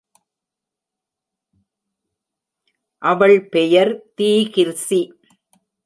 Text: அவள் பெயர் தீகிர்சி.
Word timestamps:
அவள் 3.01 3.37
பெயர் 3.49 3.91
தீகிர்சி. 4.17 5.01